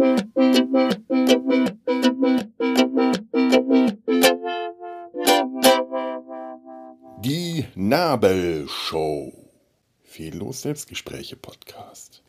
[0.00, 0.06] Die
[7.74, 9.30] Nabelshow.
[10.02, 12.22] Fehllos Selbstgespräche Podcast.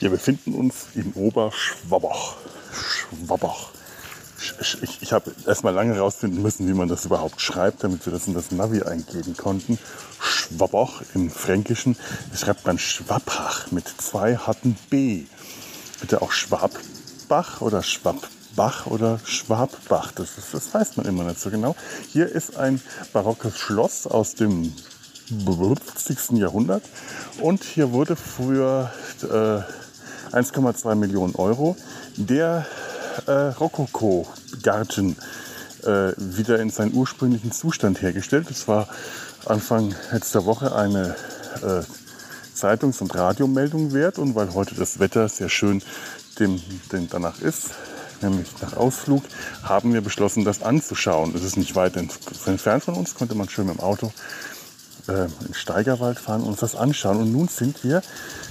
[0.00, 2.36] Wir befinden uns in Oberschwabbach.
[2.72, 3.70] Schwabbach.
[4.60, 8.12] Ich, ich, ich habe erstmal lange herausfinden müssen, wie man das überhaupt schreibt, damit wir
[8.12, 9.78] das in das Navi eingeben konnten.
[10.48, 11.96] Schwabbach im Fränkischen
[12.34, 15.24] schreibt man Schwabbach mit zwei harten B.
[16.00, 20.12] Bitte auch Schwabbach oder Schwabbach oder Schwabbach.
[20.12, 21.76] Das, ist, das weiß man immer nicht so genau.
[22.10, 22.80] Hier ist ein
[23.12, 24.72] barockes Schloss aus dem
[25.44, 26.38] 50.
[26.38, 26.82] Jahrhundert
[27.40, 28.90] und hier wurde für
[29.22, 31.76] äh, 1,2 Millionen Euro
[32.16, 32.66] der
[33.26, 35.16] äh, Rokoko-Garten
[35.88, 38.46] äh, wieder in seinen ursprünglichen Zustand hergestellt.
[38.50, 38.88] Das war
[39.46, 41.16] Anfang letzter Woche eine
[41.62, 41.82] äh,
[42.54, 45.82] Zeitungs- und Radiomeldung wert und weil heute das Wetter sehr schön
[46.38, 46.60] dem,
[46.92, 47.70] dem danach ist,
[48.20, 49.22] nämlich nach Ausflug,
[49.62, 51.34] haben wir beschlossen, das anzuschauen.
[51.34, 54.12] Es ist nicht weit entfernt von uns, konnte man schön mit dem Auto
[55.08, 57.18] äh, in Steigerwald fahren und uns das anschauen.
[57.18, 58.02] Und nun sind wir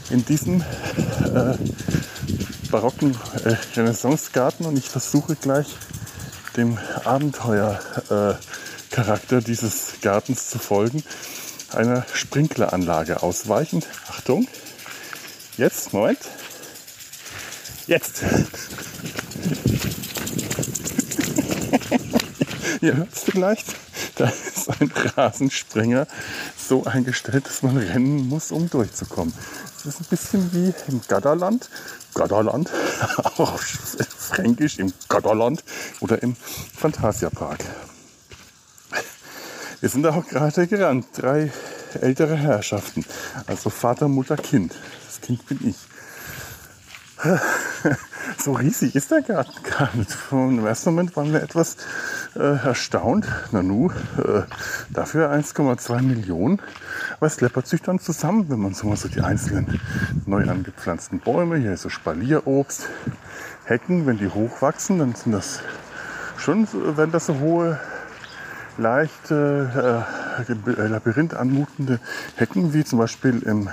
[0.10, 1.56] in diesem äh,
[2.72, 5.68] barocken äh, Renaissancegarten und ich versuche gleich
[6.58, 11.02] dem Abenteuercharakter äh, dieses Gartens zu folgen,
[11.74, 13.88] einer Sprinkleranlage ausweichend.
[14.10, 14.46] Achtung,
[15.58, 16.20] jetzt, Moment,
[17.86, 18.24] jetzt.
[22.82, 23.76] Ihr hört es vielleicht,
[24.16, 26.08] da ist ein Rasensprenger
[26.58, 29.34] so eingestellt, dass man rennen muss, um durchzukommen.
[29.76, 31.70] Das ist ein bisschen wie im Gadderland.
[32.14, 32.72] Gadderland,
[33.38, 35.64] auch fränkisch im Gadderland
[36.00, 37.64] oder im Phantasiapark.
[39.80, 41.06] Wir sind da auch gerade gerannt.
[41.14, 41.52] Drei
[42.02, 43.06] ältere Herrschaften.
[43.46, 44.74] Also Vater, Mutter, Kind.
[45.06, 45.76] Das Kind bin ich.
[48.40, 50.16] So riesig ist der Garten gar nicht.
[50.32, 51.76] Im ersten Moment waren wir etwas
[52.36, 53.28] äh, erstaunt.
[53.52, 54.44] Nanu, äh,
[54.90, 56.62] dafür 1,2 Millionen.
[57.18, 59.82] Aber es läppert sich dann zusammen, wenn man so mal so die einzelnen
[60.26, 62.90] neu angepflanzten Bäume, hier ist so Spalierobst,
[63.66, 65.62] Hecken, wenn die hochwachsen, dann sind das
[66.38, 67.80] schon, wenn das so hohe,
[68.78, 72.00] leicht äh, äh, Labyrinth anmutende
[72.36, 73.68] Hecken, wie zum Beispiel im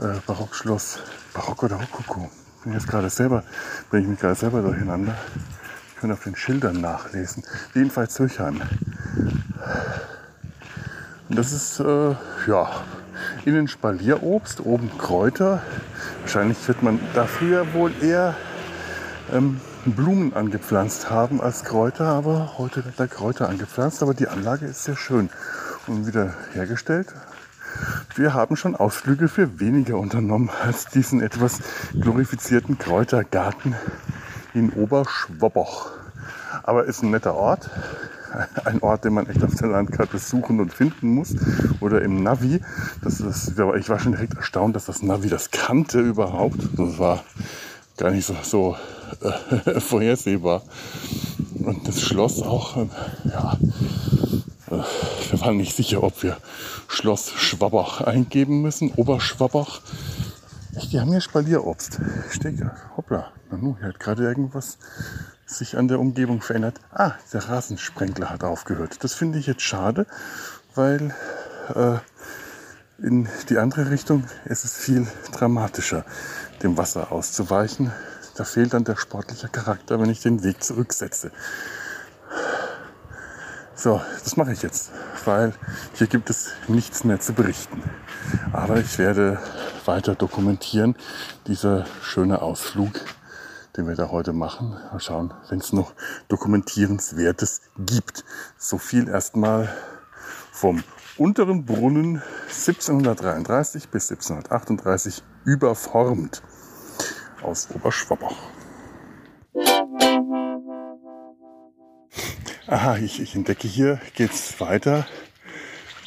[0.00, 1.00] äh, Barockschloss,
[1.34, 2.30] Barock oder Rokoko.
[2.62, 3.42] Bin jetzt gerade selber,
[3.88, 5.14] bringe ich mich gerade selber durcheinander.
[5.94, 7.42] Ich kann auf den Schildern nachlesen.
[7.74, 8.60] Jedenfalls Zürchheim.
[11.28, 12.14] Und das ist, äh,
[12.46, 12.70] ja,
[13.46, 15.62] innen Spalierobst, oben Kräuter.
[16.20, 18.36] Wahrscheinlich wird man da früher wohl eher
[19.32, 24.02] ähm, Blumen angepflanzt haben als Kräuter, aber heute wird da Kräuter angepflanzt.
[24.02, 25.30] Aber die Anlage ist sehr schön
[25.86, 27.14] und wieder hergestellt.
[28.14, 31.60] Wir haben schon Ausflüge für weniger unternommen als diesen etwas
[31.98, 33.74] glorifizierten Kräutergarten
[34.54, 35.90] in Oberschwoboch.
[36.62, 37.70] Aber ist ein netter Ort.
[38.64, 41.34] Ein Ort, den man echt auf der Landkarte suchen und finden muss.
[41.80, 42.60] Oder im Navi.
[43.02, 46.60] Das ist, ich war schon direkt erstaunt, dass das Navi das kannte überhaupt.
[46.76, 47.24] Das war
[47.96, 48.76] gar nicht so, so
[49.64, 50.62] äh, vorhersehbar.
[51.58, 52.86] Und das Schloss auch, äh,
[53.24, 53.58] ja,
[55.30, 56.36] wir waren nicht sicher, ob wir
[56.88, 58.92] Schloss Schwabbach eingeben müssen.
[58.94, 59.80] Oberschwabbach.
[60.90, 62.00] Die haben hier Spalierobst.
[62.30, 62.60] Steht.
[62.96, 63.32] Hoppla.
[63.50, 64.78] Nanu, hier hat gerade irgendwas
[65.46, 66.80] sich an der Umgebung verändert.
[66.92, 69.02] Ah, der Rasensprenkler hat aufgehört.
[69.02, 70.06] Das finde ich jetzt schade,
[70.74, 71.14] weil
[71.74, 71.98] äh,
[73.02, 76.04] in die andere Richtung ist es viel dramatischer,
[76.62, 77.90] dem Wasser auszuweichen.
[78.36, 81.32] Da fehlt dann der sportliche Charakter, wenn ich den Weg zurücksetze.
[83.82, 84.90] So, das mache ich jetzt,
[85.24, 85.54] weil
[85.94, 87.82] hier gibt es nichts mehr zu berichten.
[88.52, 89.38] Aber ich werde
[89.86, 90.96] weiter dokumentieren,
[91.46, 93.00] dieser schöne Ausflug
[93.76, 94.70] den wir da heute machen.
[94.70, 95.94] Mal schauen, wenn es noch
[96.28, 98.24] Dokumentierenswertes gibt.
[98.58, 99.74] So viel erstmal
[100.52, 100.82] vom
[101.16, 106.42] unteren Brunnen 1733 bis 1738 überformt
[107.42, 108.59] aus Oberschwabbach.
[112.70, 115.04] Aha, ich, ich entdecke hier, geht es weiter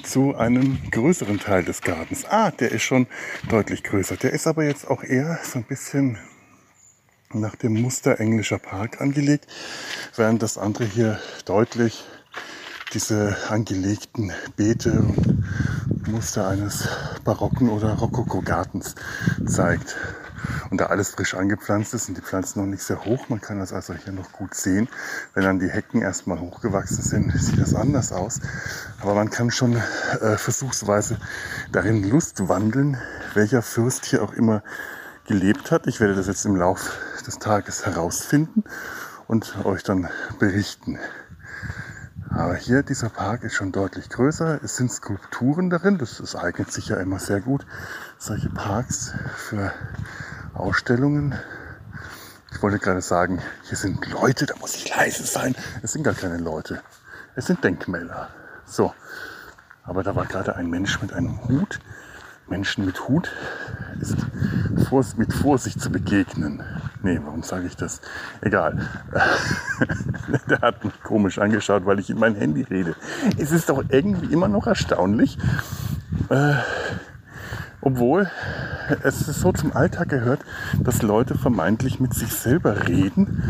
[0.02, 2.24] zu einem größeren Teil des Gartens.
[2.24, 3.08] Ah, der ist schon
[3.50, 4.16] deutlich größer.
[4.16, 6.18] Der ist aber jetzt auch eher so ein bisschen
[7.34, 9.46] nach dem Muster englischer Park angelegt,
[10.16, 12.06] während das andere hier deutlich
[12.94, 16.88] diese angelegten Beete und Muster eines
[17.26, 18.96] barocken oder Rokoko-Gartens
[19.46, 19.98] zeigt.
[20.70, 23.60] Und da alles frisch angepflanzt ist und die Pflanzen noch nicht sehr hoch, man kann
[23.60, 24.88] das also hier noch gut sehen.
[25.34, 28.40] Wenn dann die Hecken erstmal hochgewachsen sind, sieht das anders aus.
[29.02, 31.18] Aber man kann schon äh, versuchsweise
[31.72, 32.98] darin Lust wandeln,
[33.34, 34.64] welcher Fürst hier auch immer
[35.26, 35.88] gelebt hat.
[35.88, 36.92] Ich werde das jetzt im Laufe
[37.26, 38.64] des Tages herausfinden
[39.28, 40.10] und euch dann
[40.40, 41.00] berichten.
[42.30, 44.60] Aber hier, dieser Park ist schon deutlich größer.
[44.64, 46.00] Es sind Skulpturen darin.
[46.00, 47.66] Das, das eignet sich ja immer sehr gut,
[48.18, 49.72] solche Parks für
[50.54, 51.36] Ausstellungen.
[52.52, 55.56] Ich wollte gerade sagen, hier sind Leute, da muss ich leise sein.
[55.82, 56.82] Es sind gar keine Leute.
[57.36, 58.30] Es sind Denkmäler.
[58.66, 58.94] So.
[59.84, 61.80] Aber da war gerade ein Mensch mit einem Hut.
[62.48, 63.32] Menschen mit Hut
[64.00, 66.62] ist mit Vorsicht zu begegnen.
[67.02, 68.02] Nee, warum sage ich das?
[68.42, 68.88] Egal.
[70.50, 72.96] Der hat mich komisch angeschaut, weil ich in mein Handy rede.
[73.38, 75.38] Es ist doch irgendwie immer noch erstaunlich,
[76.30, 76.54] äh,
[77.82, 78.30] obwohl
[79.04, 80.42] es so zum Alltag gehört,
[80.80, 83.44] dass Leute vermeintlich mit sich selber reden.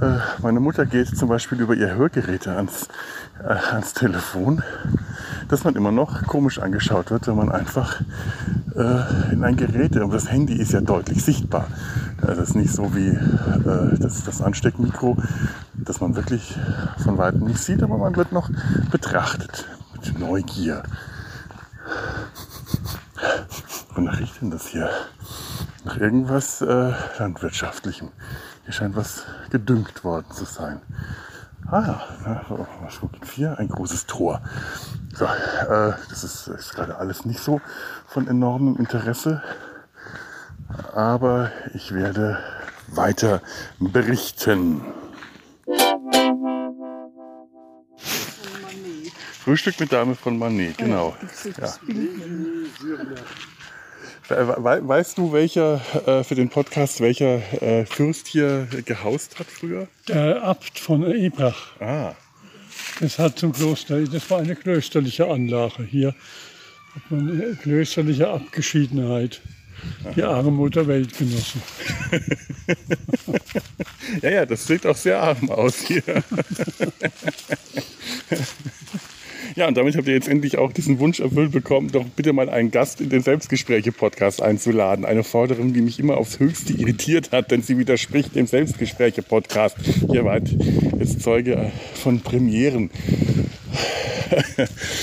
[0.00, 2.88] Äh, meine Mutter geht zum Beispiel über ihr Hörgeräte ans,
[3.42, 4.62] äh, ans Telefon,
[5.48, 8.00] dass man immer noch komisch angeschaut wird, wenn man einfach
[8.76, 11.66] äh, in ein Gerät, und das Handy ist ja deutlich sichtbar.
[12.20, 15.16] Das ist nicht so wie äh, das, das Ansteckmikro,
[15.74, 16.56] das man wirklich
[16.98, 18.50] von weitem nicht sieht, aber man wird noch
[18.90, 20.82] betrachtet mit Neugier.
[24.02, 24.90] Wonach riecht denn das hier?
[25.84, 28.10] Nach irgendwas äh, Landwirtschaftlichem.
[28.64, 30.80] Hier scheint was gedüngt worden zu sein.
[31.70, 33.56] Ah ja, was gibt hier?
[33.60, 34.42] Ein großes Tor.
[35.14, 37.60] So, äh, das ist, ist gerade alles nicht so
[38.08, 39.40] von enormem Interesse.
[40.92, 42.40] Aber ich werde
[42.88, 43.40] weiter
[43.78, 44.80] berichten.
[49.44, 51.14] Frühstück mit Dame von Manet, genau.
[51.56, 51.72] Ja.
[54.32, 59.88] Weißt du, welcher äh, für den Podcast welcher äh, Fürst hier gehaust hat früher?
[60.08, 61.78] Der Abt von Ebrach.
[61.80, 62.14] Ah.
[63.00, 65.84] Das hat zum Kloster, das war eine klösterliche Anlage.
[65.84, 66.14] Hier
[66.94, 69.42] hat man eine klösterliche Abgeschiedenheit.
[70.16, 71.60] Die Armut der Welt genossen.
[74.22, 76.02] ja, ja, das sieht auch sehr arm aus hier.
[79.54, 82.48] Ja, und damit habt ihr jetzt endlich auch diesen Wunsch erfüllt bekommen, doch bitte mal
[82.48, 85.04] einen Gast in den Selbstgespräche-Podcast einzuladen.
[85.04, 89.76] Eine Forderung, die mich immer aufs Höchste irritiert hat, denn sie widerspricht dem Selbstgespräche-Podcast.
[90.12, 90.48] Ihr wart
[90.98, 92.90] jetzt Zeuge von Premieren.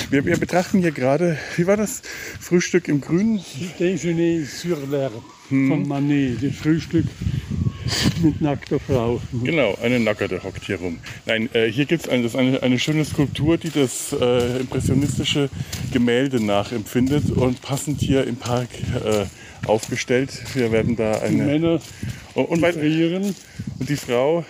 [0.09, 2.01] Wir, wir, betrachten hier gerade, wie war das?
[2.39, 3.39] Frühstück im Grünen?
[3.77, 5.69] Déjeuner sur l'herbe hm.
[5.69, 7.05] von Manet, das Frühstück
[8.21, 9.21] mit nackter Frau.
[9.43, 10.99] Genau, eine Nackerte hockt hier rum.
[11.25, 15.49] Nein, äh, hier gibt es eine, eine, schöne Skulptur, die das äh, impressionistische
[15.91, 18.69] Gemälde nachempfindet und passend hier im Park
[19.05, 19.25] äh,
[19.67, 20.31] aufgestellt.
[20.53, 21.29] Wir werden da eine.
[21.29, 21.81] Die Männer
[22.33, 23.33] und, und, die
[23.79, 24.45] und die Frau,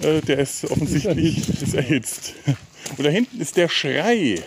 [0.00, 1.62] äh, der ist offensichtlich ist erhitzt.
[1.62, 2.34] Ist erhitzt.
[2.96, 4.40] Und da hinten ist der Schrei,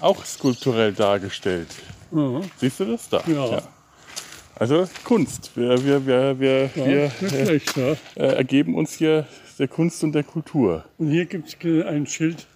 [0.00, 1.66] auch skulpturell dargestellt.
[2.12, 2.42] Mhm.
[2.56, 3.24] Siehst du das da?
[3.26, 3.50] ja.
[3.50, 3.62] ja.
[4.60, 5.52] Also Kunst.
[5.56, 9.26] Wir, wir, wir, wir, ja, wir schlecht, äh, äh, ergeben uns hier
[9.58, 10.84] der Kunst und der Kultur.
[10.98, 12.46] Und hier gibt es ein Schild,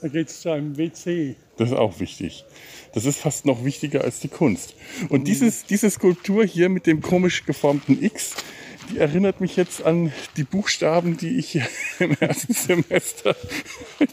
[0.00, 1.36] da geht es zu einem WC.
[1.58, 2.46] Das ist auch wichtig.
[2.94, 4.74] Das ist fast noch wichtiger als die Kunst.
[5.10, 5.24] Und mhm.
[5.26, 8.34] dieses, diese Skulptur hier mit dem komisch geformten X,
[8.92, 11.60] die erinnert mich jetzt an die Buchstaben, die ich
[11.98, 13.34] im ersten Semester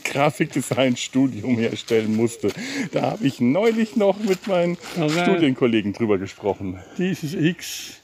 [0.04, 2.50] Grafikdesign-Studium herstellen musste.
[2.92, 6.80] Da habe ich neulich noch mit meinen Aber Studienkollegen drüber gesprochen.
[6.98, 8.00] Dieses X,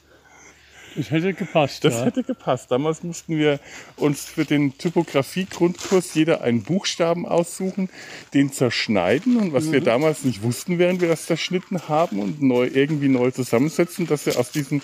[0.96, 1.84] das hätte gepasst.
[1.84, 2.04] Das ja.
[2.06, 2.70] hätte gepasst.
[2.70, 3.60] Damals mussten wir
[3.96, 7.90] uns für den Typografie-Grundkurs jeder einen Buchstaben aussuchen,
[8.32, 9.72] den zerschneiden und was mhm.
[9.72, 14.24] wir damals nicht wussten, während wir das zerschnitten haben und neu, irgendwie neu zusammensetzen, dass
[14.26, 14.82] wir aus diesen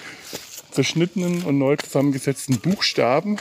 [0.73, 3.39] zerschnittenen und neu zusammengesetzten Buchstaben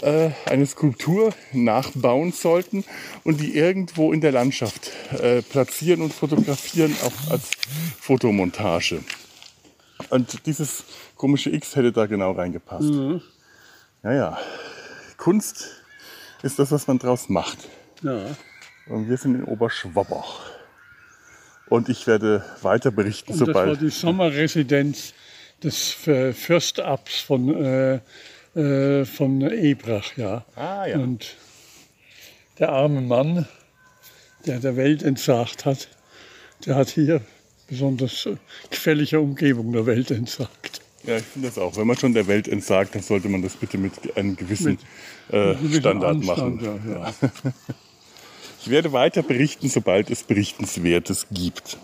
[0.00, 2.84] äh, eine Skulptur nachbauen sollten
[3.24, 7.50] und die irgendwo in der Landschaft äh, platzieren und fotografieren, auch als
[8.00, 9.00] Fotomontage.
[10.10, 10.84] Und dieses
[11.16, 12.88] komische X hätte da genau reingepasst.
[12.88, 13.22] Mhm.
[14.02, 14.38] Ja, ja.
[15.16, 15.82] Kunst
[16.42, 17.58] ist das, was man draus macht.
[18.02, 18.34] Ja.
[18.88, 20.40] Und wir sind in Oberschwabbach.
[21.68, 23.56] Und ich werde weiter berichten, und sobald.
[23.56, 25.14] Das war die Sommerresidenz
[25.64, 28.00] des Fürstabs von, äh,
[28.54, 30.44] äh, von Ebrach, ja.
[30.54, 30.98] Ah, ja.
[30.98, 31.36] Und
[32.58, 33.46] der arme Mann,
[34.46, 35.88] der der Welt entsagt hat,
[36.66, 37.20] der hat hier
[37.68, 38.28] besonders
[38.70, 40.80] gefälliger Umgebung der Welt entsagt.
[41.04, 41.76] Ja, ich finde das auch.
[41.76, 44.78] Wenn man schon der Welt entsagt, dann sollte man das bitte mit einem gewissen
[45.28, 46.80] mit, äh, Standard Anstand, machen.
[46.88, 47.14] Ja, ja.
[48.64, 51.78] Ich werde weiter berichten, sobald es Berichtenswertes gibt.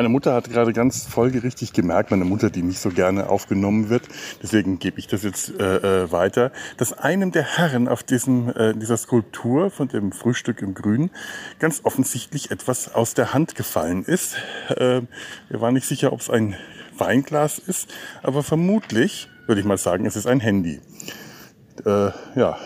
[0.00, 4.08] Meine Mutter hat gerade ganz folgerichtig gemerkt, meine Mutter, die nicht so gerne aufgenommen wird,
[4.42, 8.72] deswegen gebe ich das jetzt äh, äh, weiter, dass einem der Herren auf diesem, äh,
[8.72, 11.10] dieser Skulptur von dem Frühstück im Grünen
[11.58, 14.36] ganz offensichtlich etwas aus der Hand gefallen ist.
[14.70, 15.02] Äh,
[15.50, 16.56] wir waren nicht sicher, ob es ein
[16.96, 17.92] Weinglas ist,
[18.22, 20.80] aber vermutlich würde ich mal sagen, es ist ein Handy.
[21.84, 22.56] Äh, ja,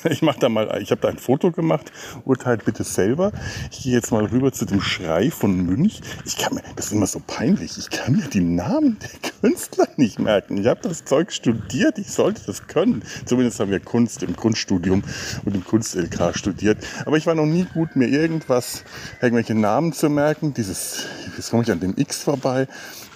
[0.04, 1.92] ich mache da mal, ich habe da ein Foto gemacht,
[2.24, 3.32] urteilt bitte selber.
[3.70, 6.00] Ich gehe jetzt mal rüber zu dem Schrei von Münch.
[6.24, 9.88] Ich kann mir, das ist immer so peinlich, ich kann mir die Namen der Künstler
[9.96, 10.56] nicht merken.
[10.58, 13.02] Ich habe das Zeug studiert, ich sollte das können.
[13.26, 15.02] Zumindest haben wir Kunst im Grundstudium
[15.44, 16.78] und im Kunst-LK studiert.
[17.04, 18.84] Aber ich war noch nie gut, mir irgendwas,
[19.20, 20.54] irgendwelche Namen zu merken.
[20.54, 22.68] Dieses, jetzt komme ich an dem X vorbei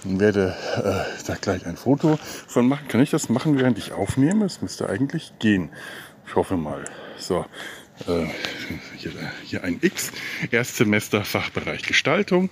[0.03, 2.87] und werde äh, da gleich ein Foto von machen.
[2.87, 4.45] Kann ich das machen, während ich aufnehme?
[4.45, 5.69] Es müsste eigentlich gehen.
[6.27, 6.83] Ich hoffe mal.
[7.17, 7.45] So,
[8.07, 8.25] äh,
[8.97, 9.11] hier,
[9.43, 10.11] hier ein X.
[10.51, 12.49] Erstsemester Fachbereich Gestaltung.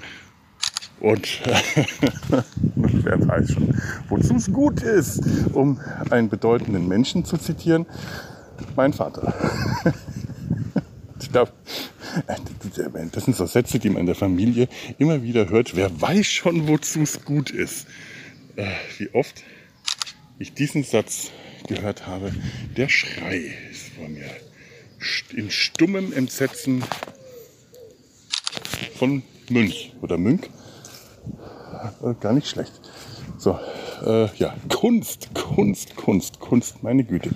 [1.00, 3.78] Und wer weiß schon,
[4.08, 7.86] wozu es gut ist, um einen bedeutenden Menschen zu zitieren.
[8.78, 9.34] Mein Vater.
[11.34, 15.76] das sind so Sätze, die man in der Familie immer wieder hört.
[15.76, 17.88] Wer weiß schon, wozu es gut ist.
[18.56, 19.44] Äh, wie oft
[20.40, 21.32] ich diesen Satz
[21.68, 22.32] gehört habe,
[22.78, 23.42] der Schrei
[23.72, 24.30] ist vor mir.
[25.36, 26.84] In stummem Entsetzen
[28.96, 30.50] von Münch oder Münch.
[32.02, 32.80] Äh, gar nicht schlecht.
[33.38, 33.60] So,
[34.06, 37.32] äh, ja, Kunst, Kunst, Kunst, Kunst, meine Güte.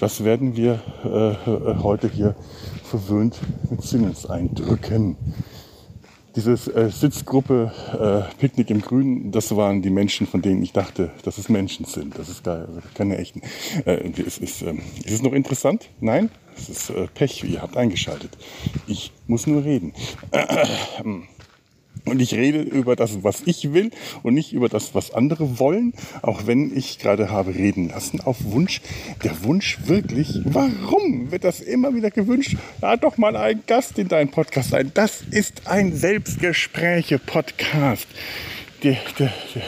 [0.00, 2.34] Was werden wir äh, äh heute hier
[2.82, 3.38] verwöhnt
[3.70, 5.16] mit Sinneseindrücken?
[6.36, 11.12] Diese äh, Sitzgruppe äh, Picknick im Grünen, das waren die Menschen, von denen ich dachte,
[11.22, 12.18] dass es Menschen sind.
[12.18, 13.40] Das ist gar keine echten.
[13.86, 14.74] Äh, ist, ist, äh,
[15.04, 15.90] ist es noch interessant?
[16.00, 16.30] Nein?
[16.56, 18.36] Es ist äh, Pech, ihr habt eingeschaltet.
[18.86, 19.92] Ich muss nur reden.
[22.06, 23.90] Und ich rede über das, was ich will
[24.22, 28.36] und nicht über das, was andere wollen, auch wenn ich gerade habe reden lassen auf
[28.44, 28.82] Wunsch.
[29.22, 32.58] Der Wunsch wirklich, warum wird das immer wieder gewünscht?
[32.80, 34.90] Da doch mal ein Gast in deinen Podcast sein.
[34.92, 38.06] Das ist ein Selbstgespräche-Podcast.
[38.82, 39.62] Der, der, der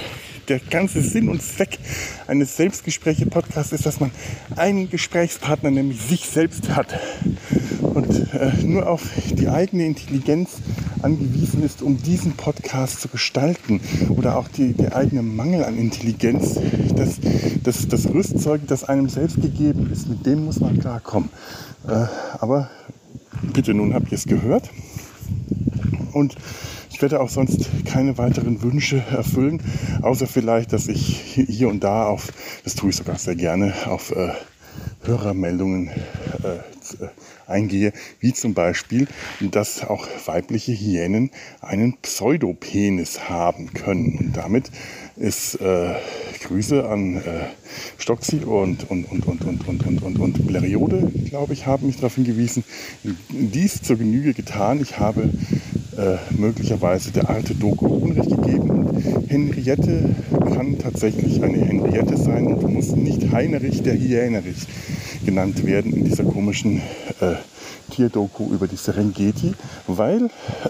[0.70, 1.78] ganze Sinn und Zweck
[2.26, 4.10] eines Selbstgespräche-Podcasts ist, dass man
[4.56, 6.98] einen Gesprächspartner, nämlich sich selbst hat
[7.80, 10.58] und äh, nur auf die eigene Intelligenz
[11.02, 16.58] angewiesen ist, um diesen Podcast zu gestalten oder auch die, der eigene Mangel an Intelligenz,
[16.94, 17.18] das,
[17.62, 21.30] das, das Rüstzeug, das einem selbst gegeben ist, mit dem muss man klarkommen.
[21.88, 22.06] Äh,
[22.38, 22.70] aber
[23.52, 24.70] bitte, nun habt ihr es gehört.
[26.12, 26.34] Und
[26.96, 29.60] ich werde auch sonst keine weiteren Wünsche erfüllen,
[30.00, 32.32] außer vielleicht, dass ich hier und da auf,
[32.64, 34.30] das tue ich sogar sehr gerne, auf äh,
[35.02, 37.06] Hörermeldungen äh,
[37.46, 39.08] eingehe, wie zum Beispiel,
[39.40, 44.16] dass auch weibliche Hyänen einen Pseudopenis haben können.
[44.18, 44.70] Und damit
[45.16, 45.94] ist äh,
[46.44, 47.22] Grüße an äh,
[47.98, 51.96] Stoxi und, und, und, und, und, und, und, und, und Bleriode, glaube ich, haben mich
[51.96, 52.64] darauf hingewiesen,
[53.28, 54.80] dies zur Genüge getan.
[54.80, 55.30] Ich habe
[55.96, 59.26] äh, möglicherweise der Arte Doku Unrecht gegeben.
[59.28, 60.14] Henriette
[60.54, 64.66] kann tatsächlich eine Henriette sein und muss nicht Heinrich der Hyänerich
[65.24, 66.78] genannt werden in dieser komischen
[67.20, 67.34] äh,
[67.90, 69.54] Tierdoku über die Serengeti,
[69.86, 70.26] weil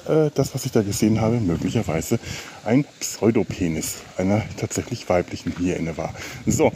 [0.09, 2.19] äh, das, was ich da gesehen habe, möglicherweise
[2.65, 6.15] ein Pseudopenis einer tatsächlich weiblichen Hyäne war.
[6.47, 6.73] So,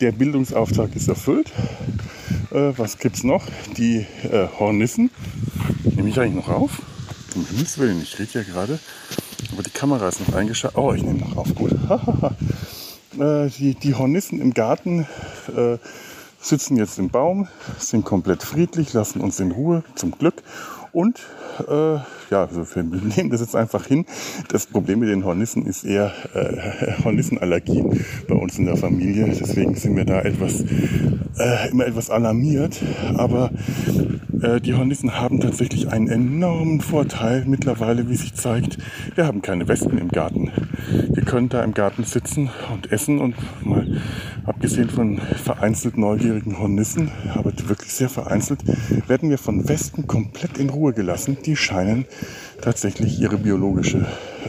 [0.00, 1.52] der Bildungsauftrag ist erfüllt.
[2.50, 3.44] Äh, was es noch?
[3.76, 5.10] Die äh, Hornissen.
[5.84, 6.82] Nehme ich eigentlich noch auf?
[7.34, 8.78] Um Himmels Willen, ich rede ja gerade.
[9.52, 10.78] Aber die Kamera ist noch eingeschaltet.
[10.78, 11.54] Oh, ich nehme noch auf.
[11.54, 11.72] Gut.
[13.18, 15.06] äh, die, die Hornissen im Garten
[15.56, 15.78] äh,
[16.40, 20.42] sitzen jetzt im Baum, sind komplett friedlich, lassen uns in Ruhe, zum Glück.
[20.92, 21.20] Und
[21.68, 21.94] äh,
[22.30, 22.82] ja, also wir
[23.16, 24.06] nehmen das jetzt einfach hin.
[24.48, 29.26] Das Problem mit den Hornissen ist eher äh, Hornissenallergien bei uns in der Familie.
[29.28, 30.64] Deswegen sind wir da etwas
[31.38, 32.80] äh, immer etwas alarmiert.
[33.16, 33.50] Aber
[34.42, 38.78] äh, die Hornissen haben tatsächlich einen enormen Vorteil mittlerweile, wie sich zeigt.
[39.14, 40.50] Wir haben keine Wespen im Garten.
[41.08, 43.34] Wir können da im Garten sitzen und essen und
[43.64, 43.86] mal
[44.46, 48.60] abgesehen von vereinzelt neugierigen Hornissen, aber wirklich sehr vereinzelt,
[49.06, 51.36] werden wir von Wespen komplett in Ruhe gelassen.
[51.44, 52.06] Die scheinen
[52.60, 54.06] tatsächlich ihre biologische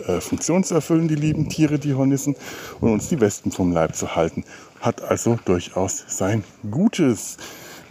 [0.07, 2.35] äh, Funktion zu erfüllen, die lieben Tiere, die Hornissen,
[2.79, 4.43] und uns die Wespen vom Leib zu halten.
[4.81, 7.37] Hat also durchaus sein Gutes.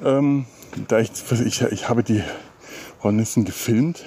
[0.04, 0.44] Ähm,
[0.88, 1.10] da ich,
[1.44, 2.22] ich, ich habe die
[3.02, 4.04] Hornissen gefilmt.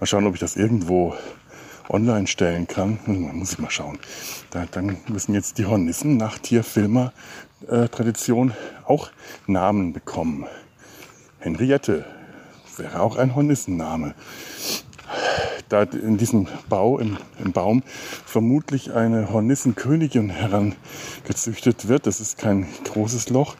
[0.00, 1.14] Mal schauen, ob ich das irgendwo
[1.88, 2.98] online stellen kann.
[3.06, 3.98] Muss ich mal schauen.
[4.50, 8.54] Da, dann müssen jetzt die Hornissen nach Tierfilmer-Tradition
[8.86, 9.10] auch
[9.46, 10.46] Namen bekommen.
[11.40, 12.06] Henriette
[12.78, 14.14] wäre auch ein Hornissenname.
[15.68, 17.82] Da in diesem Bau, im, im Baum,
[18.24, 22.06] vermutlich eine Hornissenkönigin herangezüchtet wird.
[22.06, 23.56] Das ist kein großes Loch.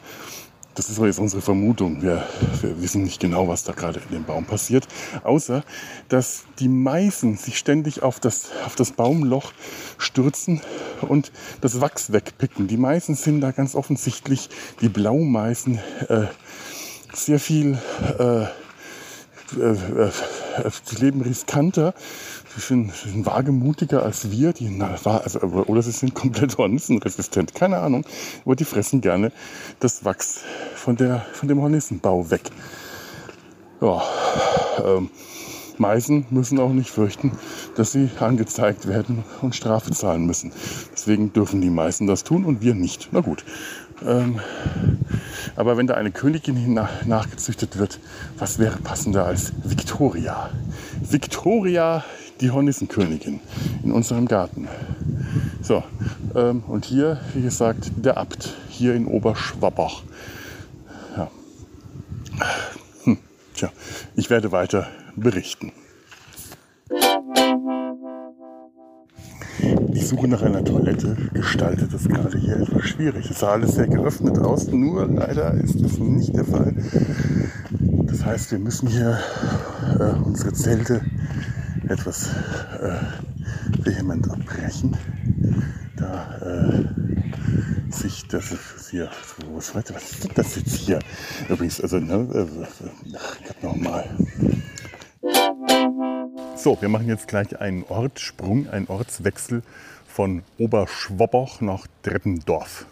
[0.75, 2.01] Das ist jetzt unsere Vermutung.
[2.01, 2.23] Wir,
[2.61, 4.87] wir, wissen nicht genau, was da gerade in dem Baum passiert.
[5.23, 5.63] Außer,
[6.07, 9.51] dass die Meißen sich ständig auf das, auf das Baumloch
[9.97, 10.61] stürzen
[11.01, 12.67] und das Wachs wegpicken.
[12.67, 14.49] Die Meißen sind da ganz offensichtlich,
[14.79, 16.27] die Blaumeißen, äh,
[17.13, 17.77] sehr viel
[18.17, 18.45] äh,
[19.51, 21.93] die leben riskanter,
[22.55, 27.55] sie sind, sie sind wagemutiger als wir, die, na, also, oder sie sind komplett hornissenresistent,
[27.55, 28.05] keine Ahnung,
[28.45, 29.31] aber die fressen gerne
[29.79, 30.41] das Wachs
[30.75, 32.51] von, der, von dem Hornissenbau weg.
[33.81, 34.03] Ja,
[34.83, 35.09] ähm,
[35.79, 37.31] Meisen müssen auch nicht fürchten,
[37.75, 40.51] dass sie angezeigt werden und Strafe zahlen müssen.
[40.91, 43.09] Deswegen dürfen die Meisen das tun und wir nicht.
[43.11, 43.45] Na gut.
[44.05, 44.39] Ähm,
[45.55, 47.99] aber wenn da eine Königin nach, nachgezüchtet wird,
[48.37, 50.49] was wäre passender als Victoria?
[51.01, 52.03] Victoria,
[52.41, 53.39] die Hornissenkönigin
[53.83, 54.67] in unserem Garten.
[55.61, 55.83] So,
[56.35, 60.03] ähm, und hier, wie gesagt, der Abt, hier in Oberschwabbach.
[61.17, 61.29] Ja.
[63.03, 63.17] Hm,
[63.53, 63.69] tja,
[64.15, 65.73] ich werde weiter berichten.
[69.75, 73.29] Die Suche nach einer Toilette gestaltet es gerade hier etwas schwierig.
[73.29, 76.73] Es sah alles sehr geöffnet aus, nur leider ist das nicht der Fall.
[78.03, 79.19] Das heißt, wir müssen hier
[79.99, 81.01] äh, unsere Zelte
[81.87, 82.29] etwas
[82.81, 84.95] äh, vehement abbrechen,
[85.95, 88.55] da äh, sich das
[88.89, 89.09] hier,
[89.53, 90.99] was, was ist das jetzt hier?
[91.49, 94.08] Übrigens, also, ne, äh, äh nochmal.
[96.61, 99.63] So, wir machen jetzt gleich einen Ortssprung, einen Ortswechsel
[100.09, 102.85] von Oberschwobboch nach Treppendorf.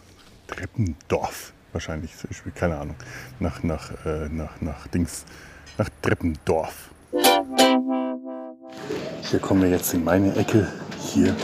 [0.46, 2.12] Treppendorf wahrscheinlich,
[2.54, 2.96] keine Ahnung,
[3.40, 5.26] nach, nach, äh, nach, nach Dings,
[5.76, 6.88] nach Treppendorf.
[9.30, 10.66] Hier kommen wir jetzt in meine Ecke.
[10.98, 11.36] Hier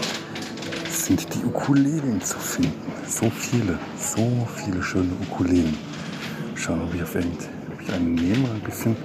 [0.88, 2.90] sind die Ukulelen zu finden.
[3.06, 5.76] So viele, so viele schöne Ukulelen.
[6.54, 7.50] Schauen, ob ich auf irgend,
[7.82, 8.96] ich einen nehme, ein bisschen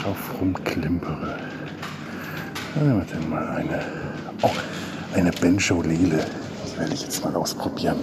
[0.00, 1.43] drauf rumklimpere.
[2.76, 3.80] Nehmen wir denn mal eine,
[4.42, 4.50] oh,
[5.14, 6.26] eine Benjolele.
[6.66, 7.96] Die werde ich jetzt mal ausprobieren.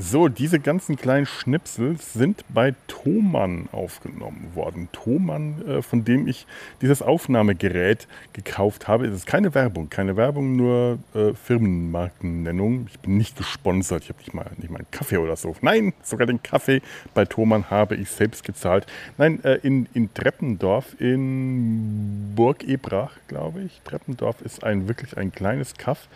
[0.00, 4.88] So, diese ganzen kleinen Schnipsel sind bei Thomann aufgenommen worden.
[4.92, 6.46] Thomann, äh, von dem ich
[6.80, 9.06] dieses Aufnahmegerät gekauft habe.
[9.08, 12.86] Es ist keine Werbung, keine Werbung, nur äh, Firmenmarkennennung.
[12.92, 15.56] Ich bin nicht gesponsert, ich habe nicht mal, nicht mal einen Kaffee oder so.
[15.62, 16.80] Nein, sogar den Kaffee
[17.12, 18.86] bei Thomann habe ich selbst gezahlt.
[19.16, 23.80] Nein, äh, in, in Treppendorf in Burg Ebrach, glaube ich.
[23.82, 26.08] Treppendorf ist ein wirklich ein kleines Kaff.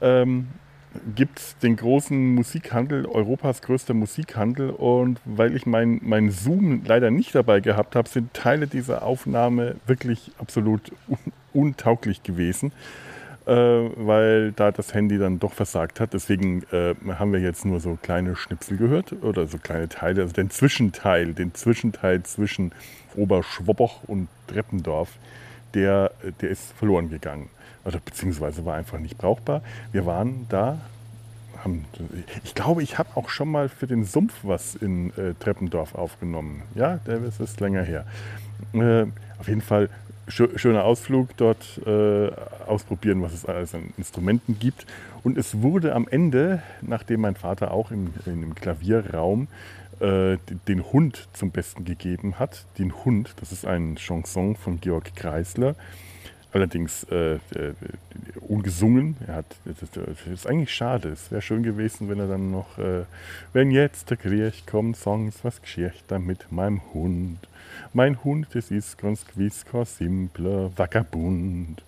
[0.00, 0.48] Ähm,
[1.14, 4.70] gibt es den großen Musikhandel, Europas größter Musikhandel.
[4.70, 9.76] Und weil ich mein, mein Zoom leider nicht dabei gehabt habe, sind Teile dieser Aufnahme
[9.86, 11.18] wirklich absolut un
[11.52, 12.72] untauglich gewesen,
[13.46, 16.12] äh, weil da das Handy dann doch versagt hat.
[16.12, 20.34] Deswegen äh, haben wir jetzt nur so kleine Schnipsel gehört oder so kleine Teile, also
[20.34, 22.72] den Zwischenteil, den Zwischenteil zwischen
[23.14, 25.10] Oberschwobboch und Treppendorf,
[25.74, 27.48] der, der ist verloren gegangen
[27.84, 29.62] oder beziehungsweise war einfach nicht brauchbar.
[29.92, 30.78] Wir waren da,
[31.62, 31.84] haben,
[32.44, 36.62] ich glaube, ich habe auch schon mal für den Sumpf was in äh, Treppendorf aufgenommen.
[36.74, 38.04] Ja, das ist länger her.
[38.72, 39.06] Äh,
[39.38, 39.88] auf jeden Fall
[40.26, 42.30] schöner Ausflug dort äh,
[42.66, 44.86] ausprobieren, was es alles an Instrumenten gibt.
[45.22, 49.48] Und es wurde am Ende, nachdem mein Vater auch im, im Klavierraum
[50.00, 52.64] äh, den Hund zum Besten gegeben hat.
[52.78, 55.74] Den Hund, das ist ein Chanson von Georg Kreisler,
[56.54, 57.38] allerdings äh, äh,
[58.48, 59.16] ungesungen.
[59.26, 59.90] Er hat, das,
[60.32, 61.08] ist eigentlich schade.
[61.08, 63.02] Es wäre schön gewesen, wenn er dann noch, äh,
[63.52, 67.38] wenn jetzt der Krieg kommt, Songs, was geschieht da mit meinem Hund?
[67.92, 71.82] Mein Hund, das ist ganz gewiss kein simpler Vagabund.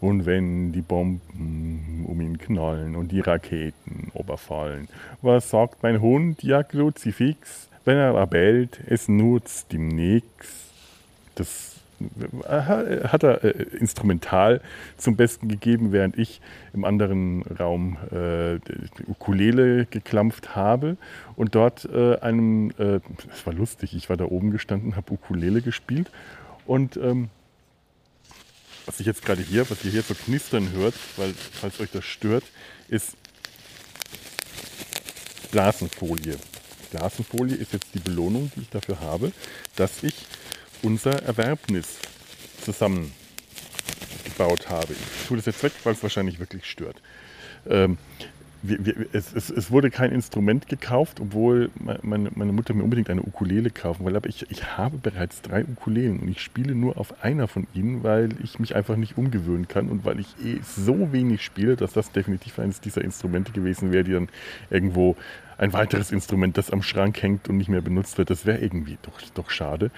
[0.00, 4.88] Und wenn die Bomben um ihn knallen und die Raketen oberfallen,
[5.22, 6.42] was sagt mein Hund?
[6.42, 10.26] Ja, Kruzifix, wenn er bellt, es nutzt ihm nix.
[11.34, 11.69] Das
[12.46, 14.60] hat er äh, instrumental
[14.96, 16.40] zum Besten gegeben, während ich
[16.72, 18.58] im anderen Raum äh,
[19.08, 20.96] Ukulele geklampft habe
[21.36, 25.62] und dort äh, einem, äh, das war lustig, ich war da oben gestanden, habe Ukulele
[25.62, 26.10] gespielt
[26.66, 27.28] und ähm,
[28.86, 32.04] was ich jetzt gerade hier, was ihr hier so knistern hört, weil falls euch das
[32.04, 32.44] stört,
[32.88, 33.16] ist
[35.50, 36.36] Blasenfolie.
[36.90, 39.32] Blasenfolie ist jetzt die Belohnung, die ich dafür habe,
[39.76, 40.14] dass ich
[40.82, 41.98] unser Erwerbnis
[42.62, 43.12] zusammengebaut
[44.68, 44.92] habe.
[44.92, 47.00] Ich tue das jetzt weg, weil es wahrscheinlich wirklich stört.
[47.68, 47.98] Ähm,
[48.62, 51.70] wir, wir, es, es, es, wurde kein Instrument gekauft, obwohl
[52.02, 54.18] meine, meine, Mutter mir unbedingt eine Ukulele kaufen wollte.
[54.18, 58.02] Aber ich, ich habe bereits drei Ukulelen und ich spiele nur auf einer von ihnen,
[58.02, 61.94] weil ich mich einfach nicht umgewöhnen kann und weil ich eh so wenig spiele, dass
[61.94, 64.28] das definitiv eines dieser Instrumente gewesen wäre, die dann
[64.68, 65.16] irgendwo
[65.56, 68.30] ein weiteres Instrument, das am Schrank hängt und nicht mehr benutzt wird.
[68.30, 69.90] Das wäre irgendwie doch, doch schade.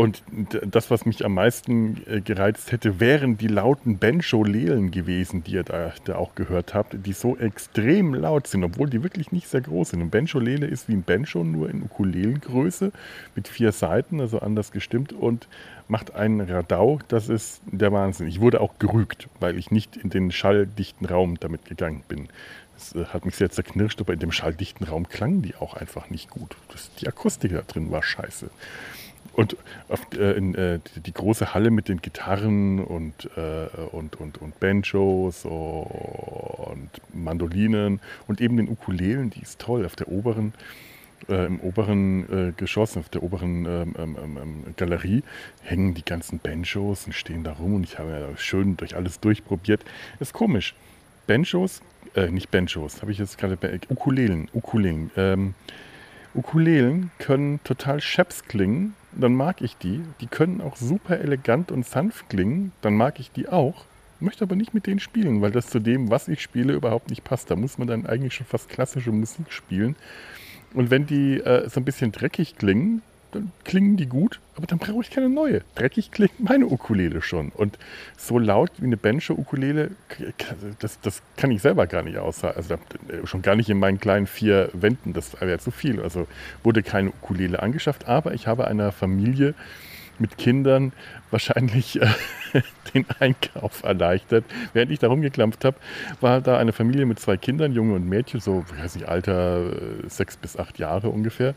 [0.00, 0.22] Und
[0.64, 5.62] das, was mich am meisten äh, gereizt hätte, wären die lauten Bencho-Lelen gewesen, die ihr
[5.62, 9.60] da, da, auch gehört habt, die so extrem laut sind, obwohl die wirklich nicht sehr
[9.60, 10.00] groß sind.
[10.00, 12.92] Ein Bencho-Lele ist wie ein Bencho, nur in Ukulelengröße
[13.34, 15.48] mit vier Seiten, also anders gestimmt und
[15.86, 17.00] macht einen Radau.
[17.08, 18.26] Das ist der Wahnsinn.
[18.26, 22.30] Ich wurde auch gerügt, weil ich nicht in den schalldichten Raum damit gegangen bin.
[22.72, 26.08] Das äh, hat mich sehr zerknirscht, aber in dem schalldichten Raum klangen die auch einfach
[26.08, 26.56] nicht gut.
[26.72, 28.48] Das, die Akustik da drin war scheiße.
[29.32, 29.56] Und
[29.88, 34.58] auf, äh, in, äh, die, große Halle mit den Gitarren und, äh, und, und, und
[34.60, 39.86] Banjos und Mandolinen und eben den Ukulelen, die ist toll.
[39.86, 40.52] Auf der oberen,
[41.28, 45.22] äh, im oberen äh, Geschoss, auf der oberen ähm, ähm, ähm, ähm, Galerie
[45.62, 49.20] hängen die ganzen Banjos und stehen da rum und ich habe ja schön durch alles
[49.20, 49.84] durchprobiert.
[50.18, 50.74] Ist komisch.
[51.26, 51.82] Banjos,
[52.16, 53.56] äh, nicht Banjos, habe ich jetzt gerade,
[53.88, 55.10] Ukulelen, Ukulelen.
[55.16, 55.54] Ähm,
[56.34, 60.02] Ukulelen können total scheps klingen, dann mag ich die.
[60.20, 63.84] Die können auch super elegant und sanft klingen, dann mag ich die auch.
[64.20, 67.24] Möchte aber nicht mit denen spielen, weil das zu dem, was ich spiele, überhaupt nicht
[67.24, 67.50] passt.
[67.50, 69.96] Da muss man dann eigentlich schon fast klassische Musik spielen.
[70.74, 74.78] Und wenn die äh, so ein bisschen dreckig klingen, dann klingen die gut, aber dann
[74.78, 75.62] brauche ich keine neue.
[75.74, 77.50] Dreckig klingt meine Ukulele schon.
[77.50, 77.78] Und
[78.16, 79.92] so laut wie eine Bencho-Ukulele,
[80.78, 82.56] das, das kann ich selber gar nicht aussagen.
[82.56, 86.00] Also äh, schon gar nicht in meinen kleinen vier Wänden, das wäre zu viel.
[86.00, 86.26] Also
[86.62, 89.54] wurde keine Ukulele angeschafft, aber ich habe einer Familie
[90.18, 90.92] mit Kindern
[91.30, 92.08] wahrscheinlich äh,
[92.94, 94.44] den Einkauf erleichtert.
[94.72, 95.76] Während ich da rumgeklampft habe,
[96.20, 100.08] war da eine Familie mit zwei Kindern, Junge und Mädchen, so, weiß nicht, Alter äh,
[100.08, 101.54] sechs bis acht Jahre ungefähr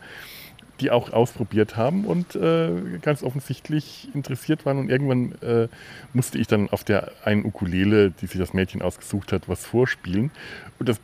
[0.80, 4.78] die auch ausprobiert haben und äh, ganz offensichtlich interessiert waren.
[4.78, 5.68] Und irgendwann äh,
[6.12, 10.30] musste ich dann auf der einen Ukulele, die sich das Mädchen ausgesucht hat, was vorspielen.
[10.78, 11.00] Und das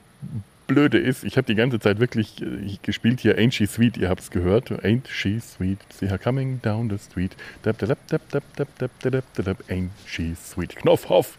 [0.66, 4.08] Blöde ist, ich habe die ganze Zeit wirklich äh, gespielt hier Ain't She Sweet, ihr
[4.08, 4.70] habt es gehört.
[4.84, 7.36] Ain't She Sweet, see her coming down the street.
[7.62, 10.76] Dab, dab, dab, dab, dab, dab, dab, dab, dab, Ain't She Sweet.
[10.76, 11.38] Knopfhoff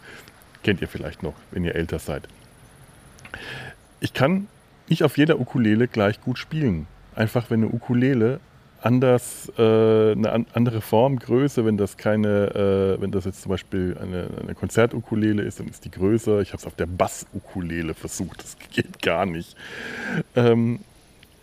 [0.62, 2.28] kennt ihr vielleicht noch, wenn ihr älter seid.
[4.00, 4.48] Ich kann
[4.88, 8.40] nicht auf jeder Ukulele gleich gut spielen einfach, wenn eine Ukulele
[8.80, 13.96] anders, äh, eine andere Form, Größe, wenn das keine, äh, wenn das jetzt zum Beispiel
[14.00, 16.40] eine, eine Konzertukulele ist, dann ist die größer.
[16.40, 19.56] Ich habe es auf der Bassukulele versucht, das geht gar nicht.
[20.34, 20.80] Ähm,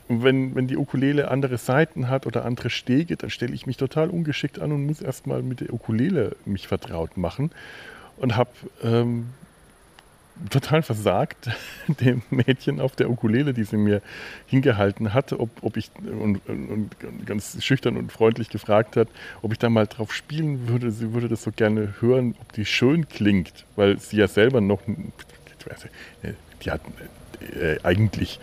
[0.10, 4.10] wenn, wenn die Ukulele andere Seiten hat oder andere Stege, dann stelle ich mich total
[4.10, 7.52] ungeschickt an und muss erstmal mit der Ukulele mich vertraut machen
[8.18, 8.50] und habe
[8.84, 9.28] ähm,
[10.50, 11.50] total versagt,
[11.88, 14.02] dem Mädchen auf der Ukulele, die sie mir
[14.48, 16.90] hingehalten hat, ob, ob ich und, und,
[17.26, 19.08] ganz schüchtern und freundlich gefragt hat,
[19.42, 20.92] ob ich da mal drauf spielen würde.
[20.92, 24.82] Sie würde das so gerne hören, ob die schön klingt, weil sie ja selber noch,
[26.64, 26.82] die hat
[27.60, 28.40] äh, eigentlich,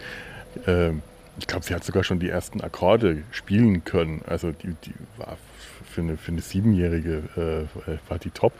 [0.66, 0.90] äh,
[1.38, 4.22] ich glaube, sie hat sogar schon die ersten Akkorde spielen können.
[4.26, 5.36] Also die, die war
[5.96, 8.52] für eine, für eine Siebenjährige äh, war die top.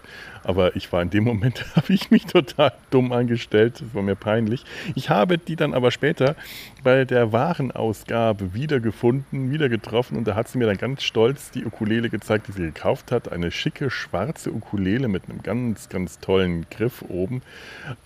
[0.42, 3.80] Aber ich war in dem Moment, habe ich mich total dumm angestellt.
[3.80, 4.64] Das war mir peinlich.
[4.94, 6.34] Ich habe die dann aber später
[6.82, 10.16] bei der Warenausgabe wiedergefunden, wieder getroffen.
[10.16, 13.30] Und da hat sie mir dann ganz stolz die Ukulele gezeigt, die sie gekauft hat.
[13.30, 17.42] Eine schicke schwarze Ukulele mit einem ganz, ganz tollen Griff oben.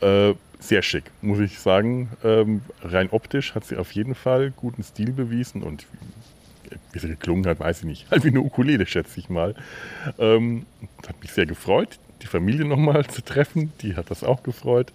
[0.00, 2.10] Äh, sehr schick, muss ich sagen.
[2.22, 5.86] Ähm, rein optisch hat sie auf jeden Fall guten Stil bewiesen und
[6.92, 8.10] wie sie geklungen hat, weiß ich nicht.
[8.10, 9.54] Halt wie eine Ukulele, schätze ich mal.
[10.18, 10.66] Ähm,
[11.06, 13.72] hat mich sehr gefreut die Familie nochmal zu treffen.
[13.80, 14.92] Die hat das auch gefreut.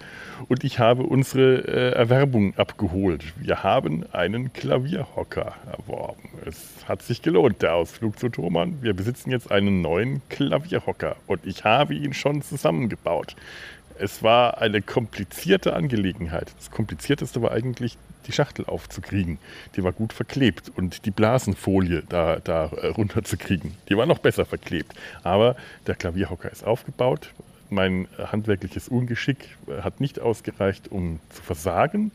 [0.48, 3.24] Und ich habe unsere äh, Erwerbung abgeholt.
[3.38, 6.30] Wir haben einen Klavierhocker erworben.
[6.46, 8.82] Es hat sich gelohnt, der Ausflug zu Thomann.
[8.82, 13.36] Wir besitzen jetzt einen neuen Klavierhocker und ich habe ihn schon zusammengebaut.
[13.98, 16.52] Es war eine komplizierte Angelegenheit.
[16.58, 19.38] Das Komplizierteste war eigentlich, die Schachtel aufzukriegen.
[19.76, 23.76] Die war gut verklebt und die Blasenfolie da, da äh, runterzukriegen.
[23.88, 24.94] Die war noch besser verklebt.
[25.24, 25.56] Aber
[25.88, 27.32] der Klavierhocker ist aufgebaut.
[27.70, 32.12] Mein handwerkliches Ungeschick äh, hat nicht ausgereicht, um zu versagen,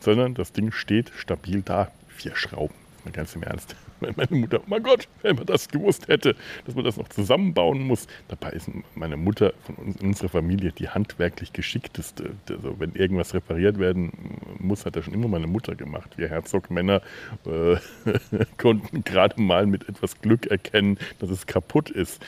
[0.00, 1.90] sondern das Ding steht stabil da.
[2.08, 2.74] Vier Schrauben.
[3.04, 3.76] Mal ganz im Ernst.
[4.00, 6.34] Meine Mutter, oh mein Gott, wenn man das gewusst hätte,
[6.64, 8.06] dass man das noch zusammenbauen muss.
[8.28, 12.32] Dabei ist meine Mutter von uns, unserer Familie die handwerklich geschickteste.
[12.48, 14.12] Also wenn irgendwas repariert werden
[14.58, 16.16] muss, hat er schon immer meine Mutter gemacht.
[16.16, 17.02] Wir Herzogmänner
[17.46, 17.76] äh,
[18.58, 22.22] konnten gerade mal mit etwas Glück erkennen, dass es kaputt ist.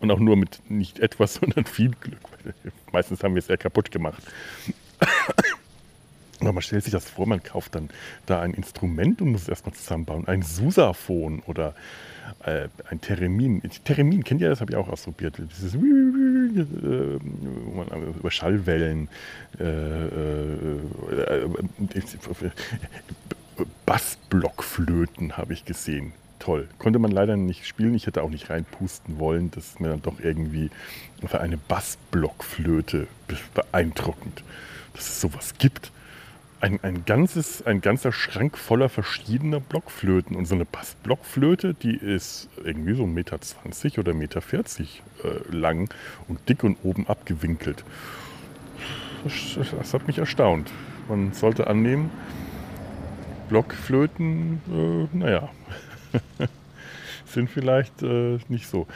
[0.00, 2.20] Und auch nur mit nicht etwas, sondern viel Glück.
[2.92, 4.22] Meistens haben wir es eher kaputt gemacht.
[6.40, 7.90] Aber man stellt sich das vor, man kauft dann
[8.26, 10.26] da ein Instrument und muss es erstmal zusammenbauen.
[10.26, 11.74] Ein Susaphon oder
[12.44, 13.62] äh, ein Theremin.
[13.84, 14.60] Theremin, kennt ihr das?
[14.60, 15.36] Habe ich auch ausprobiert.
[15.38, 15.78] Dieses, äh,
[18.18, 19.08] über Schallwellen,
[19.58, 20.64] äh, äh,
[21.26, 22.50] äh
[23.84, 26.12] Bassblockflöten habe ich gesehen.
[26.38, 26.68] Toll.
[26.78, 27.94] Konnte man leider nicht spielen.
[27.94, 29.50] Ich hätte auch nicht reinpusten wollen.
[29.50, 30.70] Das ist mir dann doch irgendwie
[31.26, 33.06] für eine Bassblockflöte
[33.52, 34.42] beeindruckend,
[34.94, 35.92] dass es sowas gibt
[36.60, 40.36] ein, ein, ganzes, ein ganzer Schrank voller verschiedener Blockflöten.
[40.36, 44.42] Und so eine Bassblockflöte, die ist irgendwie so 1,20 Meter oder 1,40 Meter
[45.24, 45.92] äh, lang
[46.28, 47.84] und dick und oben abgewinkelt.
[49.24, 50.70] Das, das, hat mich erstaunt.
[51.08, 52.10] Man sollte annehmen,
[53.48, 55.48] Blockflöten, äh, naja,
[57.26, 58.86] sind vielleicht äh, nicht so.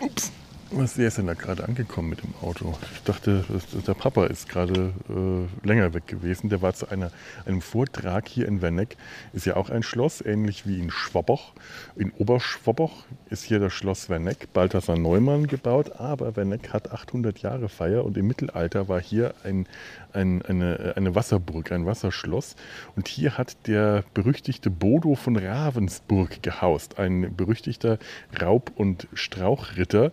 [0.00, 0.32] Ups.
[0.70, 2.76] Was ist denn da gerade angekommen mit dem Auto?
[2.92, 3.42] Ich dachte,
[3.86, 6.50] der Papa ist gerade äh, länger weg gewesen.
[6.50, 7.10] Der war zu einer,
[7.46, 8.98] einem Vortrag hier in Werneck.
[9.32, 11.54] Ist ja auch ein Schloss, ähnlich wie in Schwaboch.
[11.96, 12.92] In Oberschwaboch
[13.30, 15.92] ist hier das Schloss Werneck, Balthasar Neumann gebaut.
[15.98, 19.66] Aber Werneck hat 800 Jahre Feier und im Mittelalter war hier ein,
[20.12, 22.56] ein, eine, eine Wasserburg, ein Wasserschloss.
[22.94, 27.98] Und hier hat der berüchtigte Bodo von Ravensburg gehaust, ein berüchtigter
[28.38, 30.12] Raub- und Strauchritter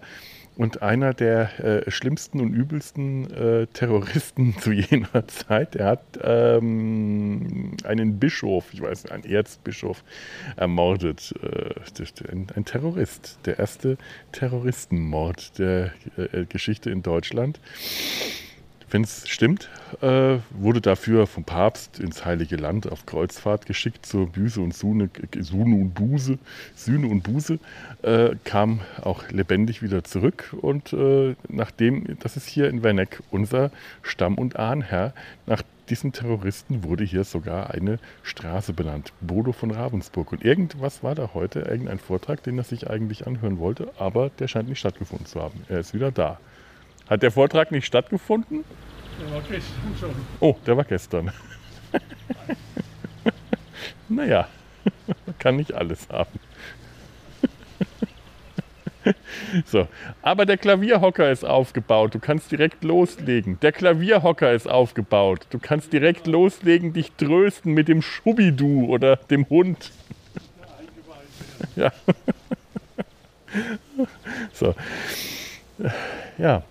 [0.57, 5.75] und einer der äh, schlimmsten und übelsten äh, Terroristen zu jener Zeit.
[5.75, 10.03] Er hat ähm, einen Bischof, ich weiß nicht, einen Erzbischof
[10.55, 11.33] ermordet.
[11.41, 13.97] Äh, ein, ein, Terrorist, der erste
[14.31, 17.59] Terroristenmord der äh, Geschichte in Deutschland
[18.95, 19.67] wenn es stimmt,
[19.99, 25.09] äh, wurde dafür vom Papst ins Heilige Land auf Kreuzfahrt geschickt zur Büse und Sune,
[25.37, 26.39] Sune und Buse,
[26.75, 27.59] Sühne und Buße,
[28.03, 33.69] äh, kam auch lebendig wieder zurück und äh, nachdem, das ist hier in Werneck unser
[34.01, 35.13] Stamm- und Ahnherr,
[35.45, 40.31] nach diesem Terroristen wurde hier sogar eine Straße benannt, Bodo von Ravensburg.
[40.31, 44.47] Und irgendwas war da heute, irgendein Vortrag, den er sich eigentlich anhören wollte, aber der
[44.47, 45.65] scheint nicht stattgefunden zu haben.
[45.67, 46.39] Er ist wieder da.
[47.09, 48.63] Hat der Vortrag nicht stattgefunden?
[49.21, 50.15] Der war gestern schon.
[50.39, 51.31] Oh, der war gestern.
[54.09, 54.47] naja,
[55.25, 56.39] man kann nicht alles haben.
[59.67, 59.87] So,
[60.23, 62.15] aber der Klavierhocker ist aufgebaut.
[62.15, 63.59] Du kannst direkt loslegen.
[63.59, 65.45] Der Klavierhocker ist aufgebaut.
[65.51, 69.91] Du kannst direkt loslegen, dich trösten mit dem Schubidu oder dem Hund.
[71.75, 71.91] Ja.
[74.53, 74.73] So.
[76.39, 76.63] Ja.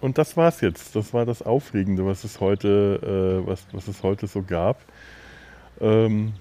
[0.00, 0.94] Und das war's jetzt.
[0.94, 4.80] Das war das Aufregende, was es heute, äh, was, was es heute so gab.
[5.80, 6.34] Ähm,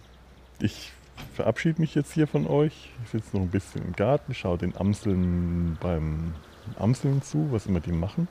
[0.60, 0.92] ich
[1.34, 2.92] verabschiede mich jetzt hier von euch.
[3.04, 6.34] Ich sitze noch ein bisschen im Garten, schaue den Amseln beim
[6.78, 8.28] Amseln zu, was immer die machen.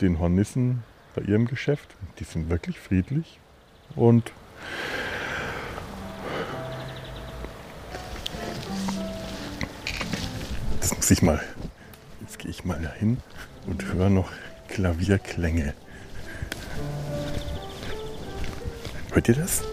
[0.00, 0.82] Den Hornissen
[1.14, 1.96] bei ihrem Geschäft.
[2.18, 3.40] Die sind wirklich friedlich.
[3.96, 4.32] Und
[10.80, 11.42] das muss ich mal.
[12.20, 13.18] Jetzt gehe ich mal dahin
[13.68, 14.30] und höre noch
[14.68, 15.74] Klavierklänge.
[19.12, 19.62] Hört ihr das?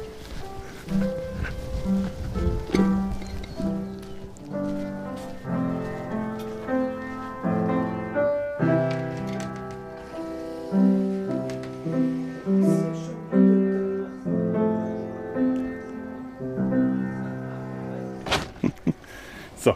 [19.57, 19.75] so,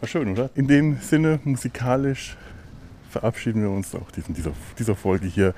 [0.00, 0.50] war schön, oder?
[0.54, 2.36] In dem Sinne musikalisch
[3.10, 5.54] verabschieden wir uns auch in dieser, dieser Folge hier.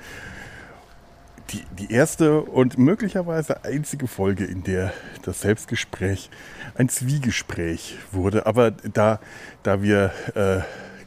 [1.51, 6.29] die, die erste und möglicherweise einzige Folge, in der das Selbstgespräch
[6.75, 8.45] ein Zwiegespräch wurde.
[8.45, 9.19] Aber da,
[9.63, 10.61] da wir äh,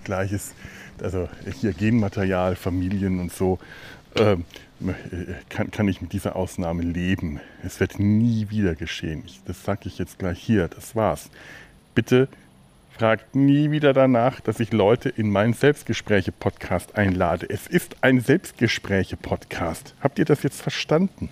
[0.04, 0.52] gleiches,
[1.02, 1.28] also
[1.60, 3.58] hier Genmaterial, Familien und so,
[4.14, 4.36] äh,
[5.48, 7.40] kann, kann ich mit dieser Ausnahme leben.
[7.62, 9.24] Es wird nie wieder geschehen.
[9.46, 10.68] Das sage ich jetzt gleich hier.
[10.68, 11.30] Das war's.
[11.94, 12.28] Bitte
[12.96, 17.46] fragt nie wieder danach, dass ich Leute in meinen Selbstgespräche-Podcast einlade.
[17.50, 19.94] Es ist ein Selbstgespräche-Podcast.
[20.00, 21.28] Habt ihr das jetzt verstanden?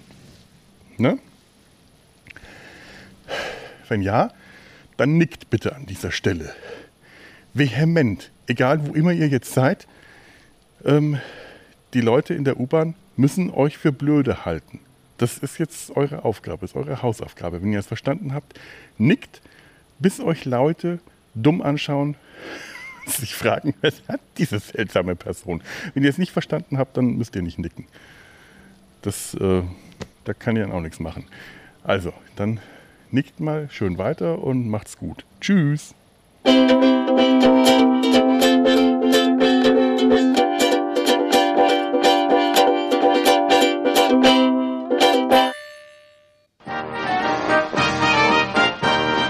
[0.99, 1.19] Ne?
[3.89, 4.33] Wenn ja,
[4.97, 6.53] dann nickt bitte an dieser Stelle.
[7.55, 9.87] Vehement, egal wo immer ihr jetzt seid,
[10.85, 11.21] ähm,
[11.95, 14.81] die Leute in der U-Bahn müssen euch für blöde halten.
[15.19, 17.63] Das ist jetzt eure Aufgabe, ist eure Hausaufgabe.
[17.63, 18.59] Wenn ihr es verstanden habt,
[18.99, 19.41] nickt,
[20.01, 20.99] bis euch Leute
[21.35, 22.17] dumm anschauen,
[23.07, 25.63] sich fragen, was hat diese seltsame Person?
[25.95, 27.87] Wenn ihr es nicht verstanden habt, dann müsst ihr nicht nicken.
[29.03, 29.63] Das, äh,
[30.25, 31.25] da kann ihr dann auch nichts machen.
[31.83, 32.61] Also, dann
[33.11, 35.25] nickt mal schön weiter und macht's gut.
[35.41, 35.95] Tschüss.